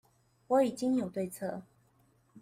[0.47, 1.61] 我已經有對策